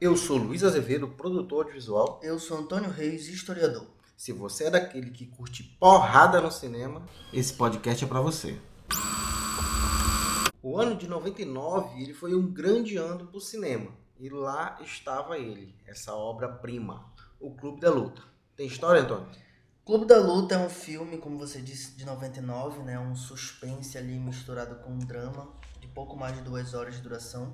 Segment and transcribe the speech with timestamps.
[0.00, 2.20] Eu sou Luiz Azevedo, produtor audiovisual.
[2.22, 3.84] Eu sou Antônio Reis, historiador.
[4.16, 8.56] Se você é daquele que curte porrada no cinema, esse podcast é para você.
[10.62, 13.90] O ano de 99 ele foi um grande ano para o cinema.
[14.20, 17.04] E lá estava ele, essa obra-prima,
[17.40, 18.22] O Clube da Luta.
[18.54, 19.26] Tem história, Antônio?
[19.84, 23.00] Clube da Luta é um filme, como você disse, de 99, né?
[23.00, 25.48] Um suspense ali misturado com um drama
[25.80, 27.52] de pouco mais de duas horas de duração.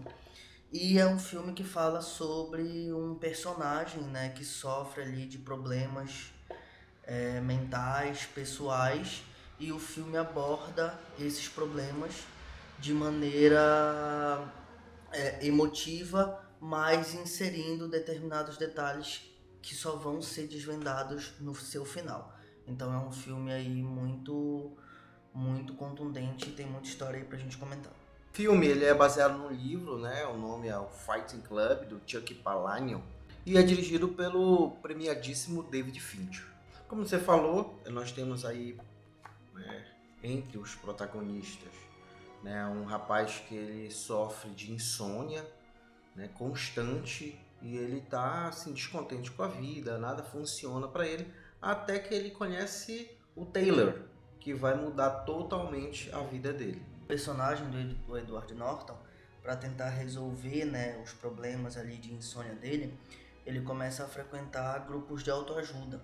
[0.73, 6.33] E é um filme que fala sobre um personagem né, que sofre ali de problemas
[7.05, 9.23] é, mentais, pessoais,
[9.59, 12.25] e o filme aborda esses problemas
[12.79, 14.53] de maneira
[15.13, 19.23] é, emotiva, mas inserindo determinados detalhes
[19.63, 22.35] que só vão ser desvendados no seu final.
[22.67, 24.77] Então é um filme aí muito
[25.33, 27.93] muito contundente e tem muita história aí pra gente comentar
[28.35, 30.27] filme ele é baseado no livro, né?
[30.27, 33.05] O nome é o Fighting Club do Chuck Palahniuk
[33.47, 36.45] e é dirigido pelo premiadíssimo David Fincher.
[36.89, 38.77] Como você falou, nós temos aí
[39.55, 39.87] né,
[40.21, 41.71] entre os protagonistas,
[42.43, 45.47] né, um rapaz que ele sofre de insônia,
[46.17, 52.01] né, constante e ele tá assim descontente com a vida, nada funciona para ele, até
[52.01, 53.95] que ele conhece o Taylor,
[54.41, 57.67] que vai mudar totalmente a vida dele personagem
[58.07, 58.97] do Edward Norton,
[59.43, 62.99] para tentar resolver né, os problemas ali de insônia dele,
[63.45, 66.01] ele começa a frequentar grupos de autoajuda,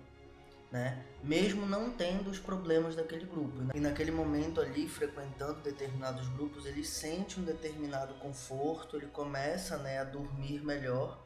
[0.71, 1.03] né?
[1.23, 3.75] Mesmo não tendo os problemas daquele grupo.
[3.75, 9.99] E naquele momento ali, frequentando determinados grupos, ele sente um determinado conforto, ele começa né,
[9.99, 11.19] a dormir melhor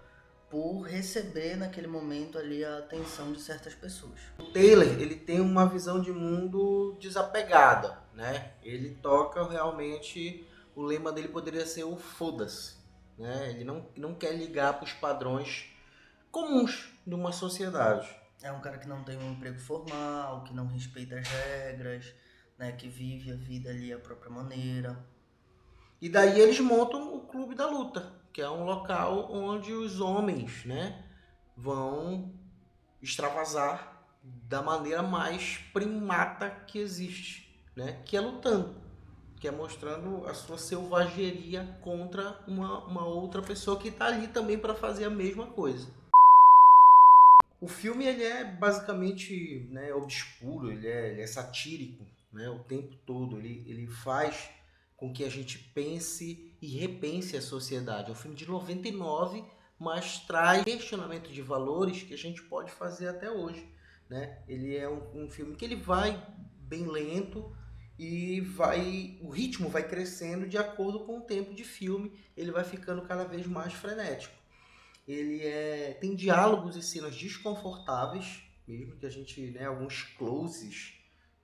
[0.49, 4.19] por receber naquele momento ali a atenção de certas pessoas.
[4.39, 8.53] O Taylor, ele tem uma visão de mundo desapegada, né?
[8.63, 12.75] Ele toca realmente o lema dele poderia ser o foda-se,
[13.17, 13.49] né?
[13.51, 15.67] Ele não, não quer ligar para os padrões
[16.31, 18.09] comuns de uma sociedade.
[18.43, 22.13] É um cara que não tem um emprego formal, que não respeita as regras,
[22.57, 25.03] né, que vive a vida ali a própria maneira.
[26.01, 30.66] E daí eles montam o Clube da Luta, que é um local onde os homens,
[30.66, 31.06] né,
[31.56, 32.34] vão
[33.01, 38.75] extravasar da maneira mais primata que existe, né, que é lutando,
[39.40, 44.59] que é mostrando a sua selvageria contra uma, uma outra pessoa que está ali também
[44.59, 45.88] para fazer a mesma coisa.
[47.62, 52.97] O filme ele é basicamente né, obscuro, ele é, ele é satírico né, o tempo
[53.06, 54.50] todo, ele, ele faz
[54.97, 58.09] com que a gente pense e repense a sociedade.
[58.09, 59.43] É um filme de 99,
[59.77, 63.69] mas traz questionamento de valores que a gente pode fazer até hoje.
[64.09, 64.39] Né?
[64.47, 66.27] Ele é um, um filme que ele vai
[66.57, 67.55] bem lento
[67.99, 72.63] e vai o ritmo vai crescendo de acordo com o tempo de filme, ele vai
[72.63, 74.35] ficando cada vez mais frenético.
[75.07, 80.95] Ele é, tem diálogos e cenas desconfortáveis, mesmo que a gente, né, alguns closes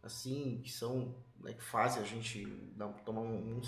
[0.01, 2.43] assim, que são né, que fazem a gente
[2.75, 3.61] dar, tomar, um,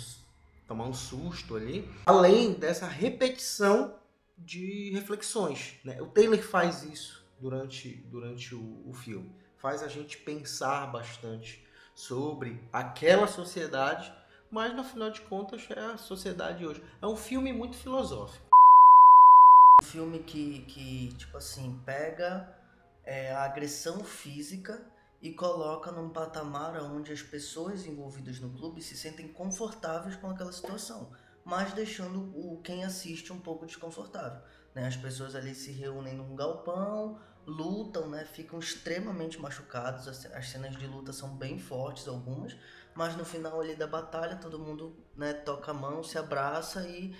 [0.66, 1.88] tomar um susto ali.
[2.06, 3.98] Além dessa repetição
[4.38, 5.76] de reflexões.
[5.84, 6.00] Né?
[6.00, 9.34] O Taylor faz isso durante, durante o, o filme.
[9.58, 11.64] Faz a gente pensar bastante
[11.94, 14.12] sobre aquela sociedade,
[14.50, 16.82] mas no final de contas é a sociedade hoje.
[17.00, 18.44] É um filme muito filosófico.
[19.82, 22.52] Um filme que, que tipo assim, pega
[23.04, 24.84] é, a agressão física
[25.24, 30.52] e coloca num patamar onde as pessoas envolvidas no clube se sentem confortáveis com aquela
[30.52, 31.10] situação,
[31.42, 34.42] mas deixando o quem assiste um pouco desconfortável.
[34.74, 34.86] Né?
[34.86, 38.26] As pessoas ali se reúnem num galpão, lutam, né?
[38.26, 42.54] ficam extremamente machucados, as cenas de luta são bem fortes algumas,
[42.94, 47.16] mas no final ali da batalha todo mundo né, toca a mão, se abraça e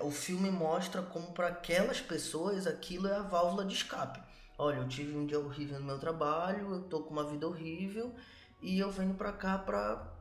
[0.00, 4.25] o filme mostra como para aquelas pessoas aquilo é a válvula de escape
[4.58, 8.14] olha, eu tive um dia horrível no meu trabalho, eu tô com uma vida horrível
[8.60, 10.12] e eu venho pra cá pra,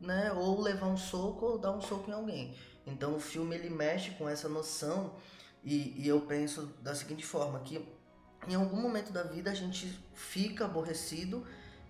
[0.00, 2.54] né, ou levar um soco ou dar um soco em alguém.
[2.86, 5.14] Então o filme ele mexe com essa noção
[5.62, 7.86] e, e eu penso da seguinte forma, que
[8.48, 11.46] em algum momento da vida a gente fica aborrecido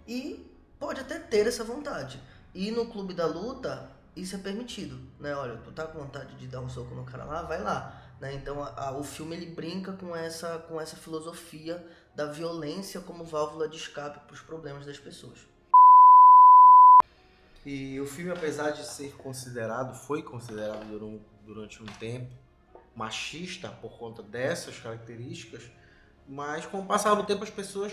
[0.07, 0.47] e
[0.79, 2.21] pode até ter essa vontade.
[2.53, 5.35] E no clube da luta, isso é permitido, né?
[5.37, 8.10] Olha, tu tá com vontade de dar um soco no cara lá, vai lá.
[8.21, 8.35] Né?
[8.35, 11.85] Então a, a, o filme ele brinca com essa, com essa filosofia
[12.15, 15.39] da violência como válvula de escape para os problemas das pessoas.
[17.65, 22.31] E o filme, apesar de ser considerado, foi considerado durante, durante um tempo
[22.95, 25.63] machista por conta dessas características,
[26.27, 27.93] mas com o passar do tempo as pessoas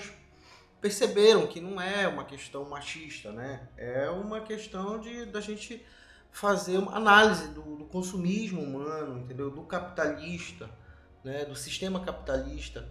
[0.81, 3.67] perceberam que não é uma questão machista, né?
[3.77, 5.83] É uma questão de da gente
[6.31, 9.49] fazer uma análise do, do consumismo humano, entendeu?
[9.49, 10.69] Do capitalista,
[11.23, 12.87] né, do sistema capitalista.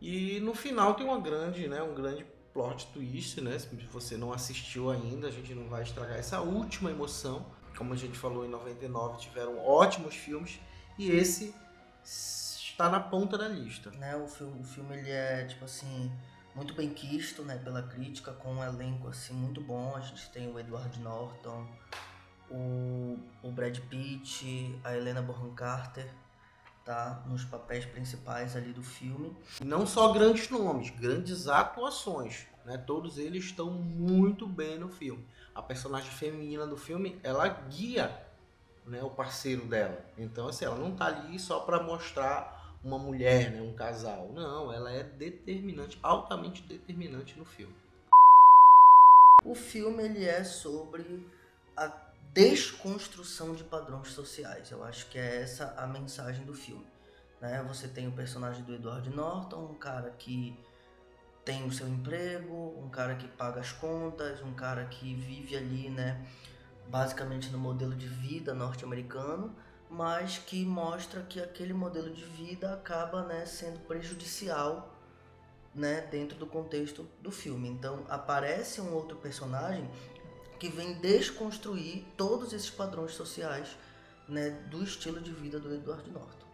[0.00, 3.58] E no final tem uma grande, né, um grande plot twist, né?
[3.58, 7.44] Se você não assistiu ainda, a gente não vai estragar essa última emoção.
[7.76, 10.58] Como a gente falou em 99, tiveram ótimos filmes
[10.98, 11.54] e esse
[12.02, 13.90] está na ponta da lista.
[13.90, 16.10] Né, o filme, o filme ele é tipo assim
[16.54, 19.94] muito bem quisto, né, pela crítica, com um elenco assim muito bom.
[19.94, 21.68] A gente tem o Edward Norton,
[22.50, 26.08] o, o Brad Pitt, a Helena Bonham Carter,
[26.84, 27.24] tá?
[27.26, 29.36] Nos papéis principais ali do filme.
[29.64, 32.78] Não só grandes nomes, grandes atuações, né?
[32.78, 35.26] Todos eles estão muito bem no filme.
[35.54, 38.26] A personagem feminina do filme, ela guia
[38.86, 40.04] né, o parceiro dela.
[40.16, 44.30] Então, assim, ela não tá ali só para mostrar uma mulher, né, um casal.
[44.32, 47.74] Não, ela é determinante, altamente determinante no filme.
[49.44, 51.28] O filme ele é sobre
[51.76, 52.05] a
[52.36, 54.70] desconstrução de padrões sociais.
[54.70, 56.86] Eu acho que é essa a mensagem do filme.
[57.40, 57.64] Né?
[57.68, 60.58] Você tem o personagem do Edward Norton, um cara que
[61.46, 65.88] tem o seu emprego, um cara que paga as contas, um cara que vive ali,
[65.88, 66.26] né,
[66.88, 69.54] basicamente no modelo de vida norte-americano,
[69.88, 74.92] mas que mostra que aquele modelo de vida acaba, né, sendo prejudicial,
[75.72, 77.68] né, dentro do contexto do filme.
[77.68, 79.88] Então aparece um outro personagem
[80.58, 83.76] que vem desconstruir todos esses padrões sociais
[84.28, 86.46] né, do estilo de vida do Edward Norton.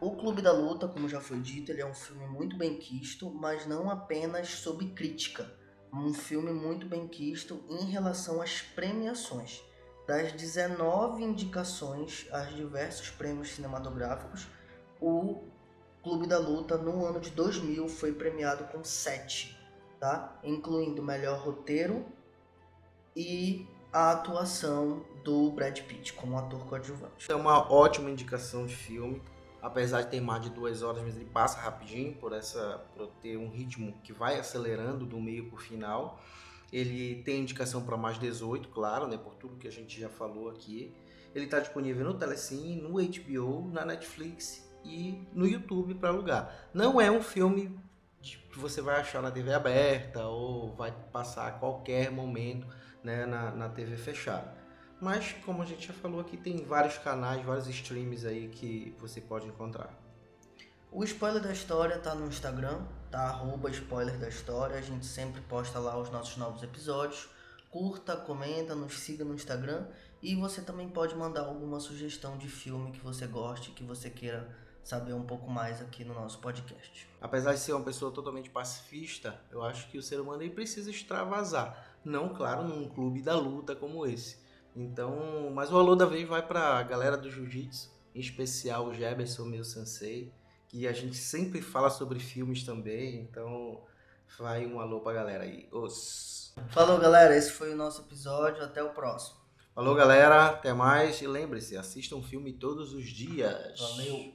[0.00, 3.30] O Clube da Luta, como já foi dito, ele é um filme muito bem quisto,
[3.30, 5.50] mas não apenas sob crítica.
[5.92, 9.62] Um filme muito bem quisto em relação às premiações.
[10.06, 14.46] Das 19 indicações aos diversos prêmios cinematográficos,
[15.00, 15.42] o
[16.02, 19.56] Clube da Luta no ano de 2000 foi premiado com 7,
[19.98, 20.38] tá?
[20.44, 22.04] incluindo melhor roteiro,
[23.16, 27.30] e a atuação do Brad Pitt como ator coadjuvante.
[27.30, 29.22] É uma ótima indicação de filme,
[29.62, 33.36] apesar de ter mais de duas horas, mas ele passa rapidinho por essa, por ter
[33.36, 36.20] um ritmo que vai acelerando do meio para o final.
[36.72, 40.50] Ele tem indicação para mais 18, claro, né, por tudo que a gente já falou
[40.50, 40.92] aqui.
[41.32, 46.68] Ele está disponível no Telecine, no HBO, na Netflix e no YouTube para alugar.
[46.74, 47.78] Não é um filme
[48.20, 52.66] que você vai achar na TV aberta ou vai passar a qualquer momento
[53.04, 54.52] né, na, na TV fechada.
[55.00, 59.20] Mas, como a gente já falou aqui, tem vários canais, vários streams aí que você
[59.20, 59.92] pode encontrar.
[60.90, 62.80] O spoiler da história tá no Instagram,
[63.10, 63.20] tá?
[63.20, 64.78] Arroba spoiler da história.
[64.78, 67.28] A gente sempre posta lá os nossos novos episódios.
[67.68, 69.86] Curta, comenta, nos siga no Instagram.
[70.22, 74.48] E você também pode mandar alguma sugestão de filme que você goste, que você queira
[74.84, 77.08] saber um pouco mais aqui no nosso podcast.
[77.20, 80.90] Apesar de ser uma pessoa totalmente pacifista, eu acho que o ser humano ele precisa
[80.90, 81.93] extravasar.
[82.04, 84.36] Não, claro, num clube da luta como esse.
[84.76, 88.94] Então, mas o alô da vez vai para a galera do jiu-jitsu, em especial o
[88.94, 90.32] Jefferson, meu sensei,
[90.68, 93.82] que a gente sempre fala sobre filmes também, então
[94.38, 95.68] vai um alô pra galera aí.
[95.70, 96.54] Os.
[96.70, 99.38] Falou, galera, esse foi o nosso episódio, até o próximo.
[99.74, 103.78] Falou, galera, até mais e lembre-se, assista um filme todos os dias.
[103.80, 104.34] Valeu.